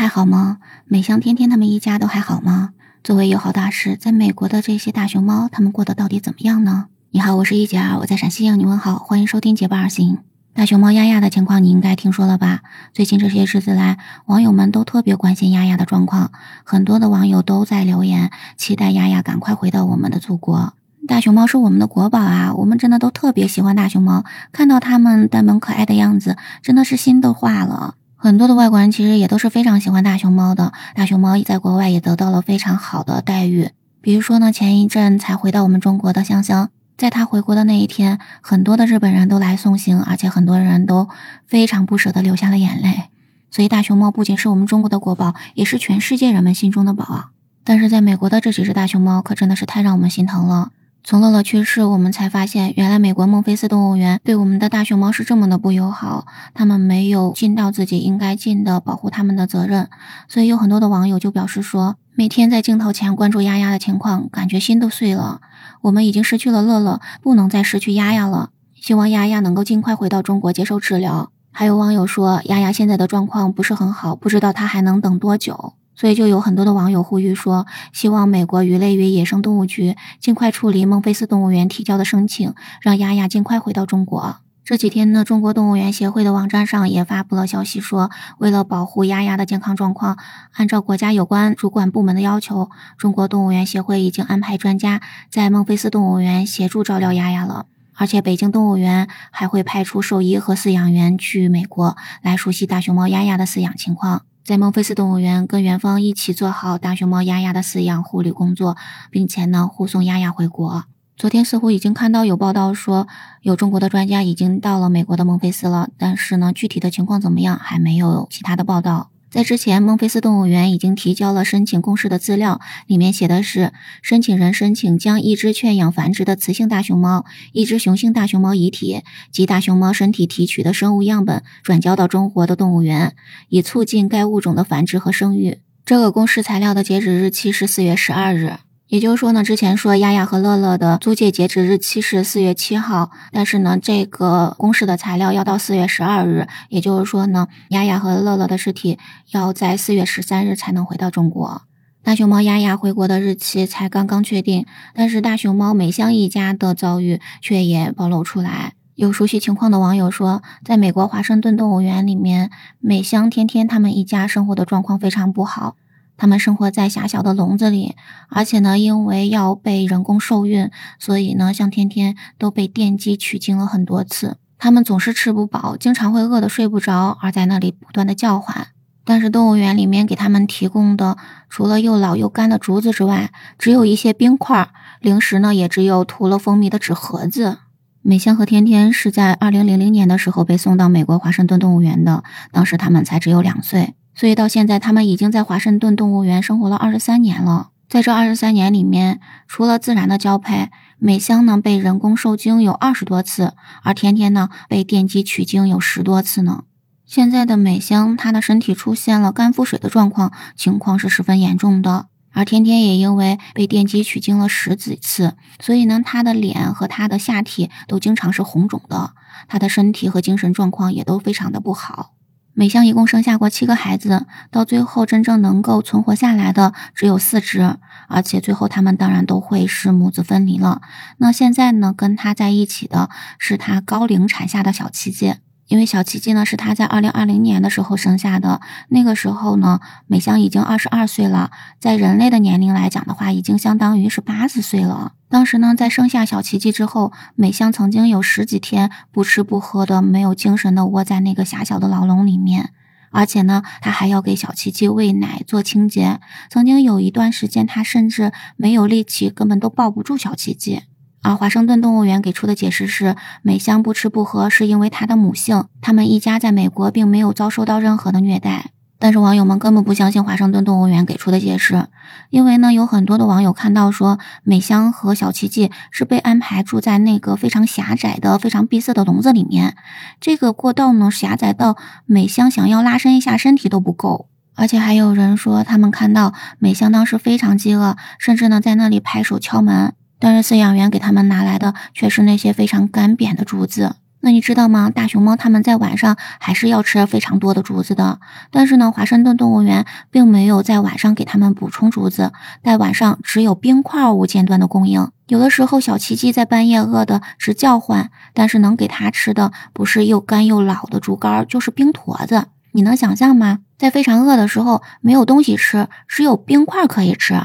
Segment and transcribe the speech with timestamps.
[0.00, 0.56] 还好吗？
[0.86, 2.70] 美香、天天他们一家都还好吗？
[3.04, 6.86] 作为友好大使，在美国的这些大熊猫，他们过得到底怎么样呢？
[7.10, 10.14] 你好，我是一姐儿，我在陕西向你问好，欢迎收听《结伴而行》。
[10.54, 12.60] 大熊猫丫丫的情况你应该听说了吧？
[12.94, 16.32] 最近这些日子来，网友们都特别关心丫丫的状况，
[16.64, 20.72] 很多的网友都在留言，期待丫丫赶快回到我们的祖国。
[21.06, 27.96] 大熊猫是我们的国宝啊，我们真的都特别喜欢大熊猫，看到它们呆萌可爱的样子，真的是心都化了。
[28.22, 33.70] 很多的外国人其实也都是非常喜欢大熊猫的，大熊猫在国外也得到了非常好的待遇。
[34.02, 41.08] 比如说呢，前一阵才回到我们中国的香香，在他回国的那一天，很多的日本人都来送行，而且很多人都
[41.46, 43.04] 非常不舍得流下了眼泪。
[43.50, 47.30] 所以大熊猫不仅是我们中国的国宝，也是全世界人们心中的宝啊。
[47.64, 50.72] 但是在美国的这几只大熊猫可真的是太让我们心疼了。
[51.02, 59.88] 从乐乐去世，我们才发现，原来美国孟菲斯动物园对我们的大熊猫是这么的不友好，他们没有尽到自己应该尽的保护他们的责任。
[60.28, 65.40] 所以有很多的网友就表示说，每天在镜头前关注丫丫的情况，感觉心都碎了。
[65.80, 68.50] 我们已经失去了乐乐，不能再失去丫丫了。
[68.74, 71.30] 希望丫丫能够尽快回到中国接受治疗。
[71.50, 75.74] 还有网友说，丫丫现在的状况不是很好，不知道她还能等多久。
[76.00, 84.36] 所以就有很多的网友呼吁说，希望美国鱼类与野生动物局尽快处理孟菲斯动物园提交的申请，让丫丫尽快回到中国。
[84.64, 90.16] 这几天呢，中国动物园协会的网站上也发布了消息说，为了保护丫丫的健康状况，
[90.54, 97.66] 按照国家有关主管部门的要求，中国动物园协会已经安排专家在孟菲斯动物园协助照料丫丫了。
[97.96, 104.22] 而且北京动物园还会派出兽医和饲养员去美国，来熟悉大熊猫丫丫的饲养情况。
[104.50, 108.76] 在孟菲斯动物园跟元芳一起做好大熊猫丫丫的饲养护理工作，
[109.08, 110.86] 并且呢护送丫丫回国。
[111.16, 113.06] 昨天似乎已经看到有报道说，
[113.42, 119.10] 有中国的专家已经到了美国的孟菲斯了，但是呢具体的情况怎么样还没有其他的报道。
[119.30, 123.72] 在之前，孟菲斯动物园已经提交了申请公示的资料，里面写的是
[124.02, 133.14] 申请人申请将一只圈养繁殖的雌性大熊猫、一只雄性大熊猫遗体及大熊猫身体提取的生物样本转交到中国的动物园，
[133.48, 135.58] 以促进该物种的繁殖和生育。
[135.84, 138.54] 这个公示材料的截止日期是四月十二日。
[138.90, 146.48] 也就是说呢，之前说丫丫和乐乐的租借截止日期是四月七号，但是呢，这个公示的材料要到四月十二日。
[146.70, 148.98] 也就是说呢，丫丫和乐乐的尸体
[149.30, 151.62] 要在四月十三日才能回到中国。
[152.02, 158.72] 大熊猫丫丫回国的日期才刚刚确定，但是大熊猫美香一家的遭遇却也暴露出来。
[158.96, 162.50] 有熟悉情况的网友说，在美国华盛顿动物园里面，
[162.80, 165.76] 美香、天天他们一家生活的状况非常不好。
[166.20, 167.96] 他们生活在狭小的笼子里，
[168.28, 174.36] 而且呢，因为要被人工受孕，所以呢，像天天都被电击取精了很多次。
[174.58, 178.66] 他们总是吃不饱，经常会饿得睡不着，而在那里不断的叫唤。
[179.02, 181.16] 但是动物园里面给他们提供的，
[181.48, 184.68] 除了又老又干的竹子之外，只有一些冰块，
[185.00, 187.60] 零食呢也只有涂了蜂蜜的纸盒子。
[188.02, 193.94] 美香和天天是在二零零零年的时候被送到美国华盛顿动物园的，当时他们才只有两岁。
[194.20, 197.70] 所以到现在，他们已经在华盛顿动物园生活了二十三年了。
[197.88, 206.64] 在这二十三年里面，除了自然的交配，美香呢被人工受精有二十多次，而天天呢被电击取精有十多次呢。
[207.06, 212.08] 现在的美香，她的身体出现了肝腹水的状况，情况是十分严重的。
[212.32, 219.14] 而天天也因为被电击取精了十几次，所以呢，她的脸和她的下体都经常是红肿的，
[219.48, 222.12] 她的身体和精神状况也都非常的不好。
[222.52, 227.76] 美香一共生下过七个孩子，到最后真正能够存活下来的只有四只，
[228.08, 230.82] 而且最后他们当然都会是母子分离了。
[231.18, 235.34] 那现在呢，跟他在一起的是他高龄产下的小奇迹。
[235.70, 245.12] 因为小奇迹呢是他在二零二零年的时候生下的，那个时候呢，美香已经二十二岁了，在人类的年龄来讲的话，已经相当于是八十岁了。
[245.28, 252.70] 当时呢，在生下小奇迹之后，美香曾经有十几天不吃不喝的，没有精神的窝在那个狭小的牢笼里面，
[253.12, 256.18] 而且呢，他还要给小奇迹喂奶、做清洁。
[256.50, 260.82] 曾经有一段时间，他甚至没有力气，根本都抱不住小奇迹。
[261.22, 268.70] 而华盛顿动物园给出的解释是，美香不吃不喝是因为她的母性，他们一家在美国并没有遭受到任何的虐待。
[269.02, 271.86] 但是网友们根本不相信华盛顿动物园给出的解释，
[272.28, 279.74] 因为呢，有很多的网友看到说，美香和小奇迹是被安排住在那个非常狭窄的、非常闭塞的笼子里面，
[280.20, 289.94] 这个过道呢狭窄到美香想要拉伸一下身体都不够，而且还有人说他们看到美香当时非常饥饿，甚至呢在那里拍手敲门。
[290.20, 293.96] 但是饲养员给他们拿来的却是那些非常干瘪的竹子。
[294.22, 294.90] 那你知道吗？
[294.90, 298.20] 大熊猫它们在晚上还是要吃非常多的竹子的。
[298.50, 302.30] 但是呢，华盛顿动物园并没有在晚上给它们补充竹子，
[302.62, 305.10] 在晚上只有冰块无间断的供应。
[305.28, 312.48] 有的时候，小奇迹在半夜饿的直叫唤，但是能给它吃的不是又干又老的竹竿，就是冰坨子。
[312.72, 313.60] 你能想象吗？
[313.78, 317.40] 在非常饿的时候，没有东西吃，只有冰块可以吃。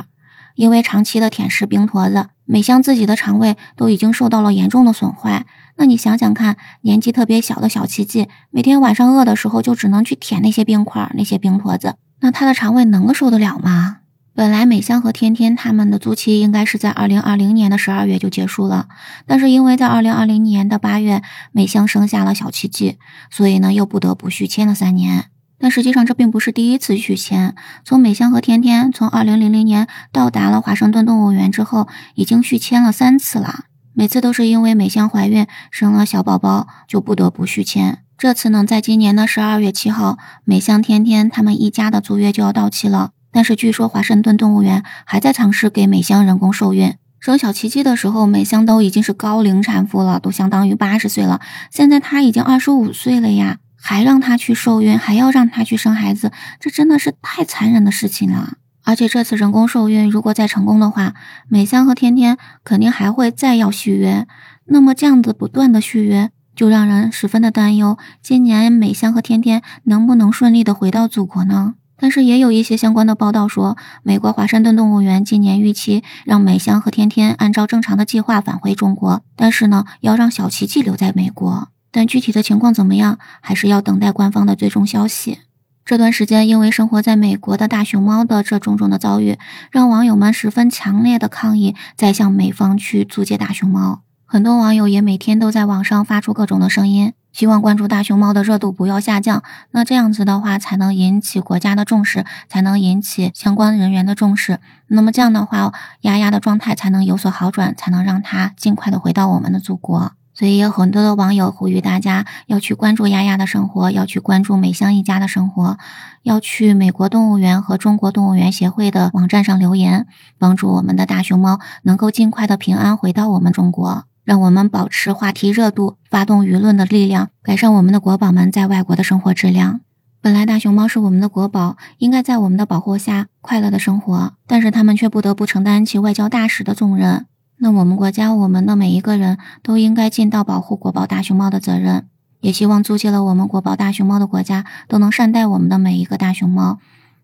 [0.56, 5.46] 因为长期的舔食冰坨子，美香自己的肠胃都已经受到了严重的损坏。
[5.78, 13.98] 那你想想看，年纪特别小的小奇迹，每天晚上饿的时候就只能去舔那些冰块、那些冰坨子，那他的肠胃能受得了吗？
[14.34, 18.90] 本来美香和天天他们的租期应该是在二零二零年的十二月就结束了，
[19.26, 21.22] 但是因为在二零二零年的八月，
[21.54, 22.98] 美香生下了小奇迹，
[23.30, 25.26] 所以呢又不得不续签了三年。
[25.66, 33.62] 但实际上这并不是第一次续签，从美香和天天从二零零零年到达了华盛顿动物园之后，已经续签了三次了。
[33.96, 37.98] 每次都是因为美香怀孕生了小宝宝，就不得不续签。
[38.16, 43.10] 这次呢，在今年的十二月七号，美香、天天他们一家的租约就要到期了。
[43.32, 46.94] 但是据说华盛顿动物园还在尝试给美香人工受孕。
[47.20, 51.42] 生小奇迹的时候，美香都已经是高龄产妇了，都相当于八十岁了。
[51.72, 58.54] 现在她已经二十五岁了呀，还让她去受孕，还要让她去生孩子，这真的是太残忍的事情了。
[58.84, 61.14] 而且这次人工受孕如果再成功的话，
[61.48, 64.26] 美香和天天肯定还会再要续约。
[64.66, 67.96] 那么这样子不断的续约，就让人十分的担忧。
[68.24, 71.76] 今年美香和天天能不能顺利的回到祖国呢？
[71.96, 81.70] 但是也有一些相关的报道说，美国华盛顿动物园今年预期让美香和天天按照正常的计划返回中国，但是呢，要让小奇迹留在美国。
[81.96, 85.40] 但具体的情况怎么样，还是要等待官方的最终消息。
[85.86, 89.38] 这段时间，因为生活在美国的大熊猫的这种种的遭遇，
[89.72, 94.02] 让网友们十分强烈的抗议，在向美方去租借大熊猫。
[94.26, 99.42] 很多网友也每天都在网上发出各种的声音，希望关注大熊猫的热度不要下降。
[99.72, 104.60] 那这样子的话，才能引起国家的重视，才能引起相关人员的重视。
[104.88, 105.72] 那么这样的话，
[106.02, 110.12] 丫丫的状态才能有所好转，才能让它尽快的回到我们的祖国。
[110.38, 115.78] 所以有很多的网友呼吁大家要去关注丫丫的生活，要去关注美香一家的生活，
[116.24, 120.06] 要去美国动物园和中国动物园协会的网站上留言，
[120.38, 129.80] 帮助我们的大熊猫能够尽快的平安回到我们中国，让我们保持话题热度，发动舆论的力量，改善我们的国宝们在外国的生活质量。
[130.22, 137.28] 本来大熊猫是我们的国宝，应该在我们的保护下快乐的生活，但是他们却不得不承担起外交大使的重任。
[137.66, 142.08] 那我们国家，我们的每一个人都应该尽到保护国宝大熊猫的责任，
[142.42, 146.78] 也希望租借了我们国宝大熊猫的国家都能善待我们的每一个大熊猫，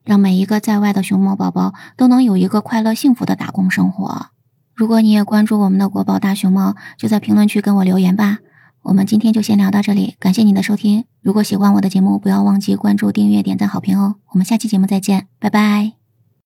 [0.04, 4.30] 让每一个在外的熊猫宝宝都能有一个快乐幸福的打工生活。
[4.74, 8.40] 如果你也关注我们的国宝大熊猫，就在评论区跟我留言吧。
[8.82, 11.06] 我们今天就先聊到这里，感谢你的收听。
[11.22, 14.16] 如果喜欢我的节目，不要忘记关注、订阅、点赞、好评哦。
[14.32, 16.00] 我们下期节目再见，拜拜。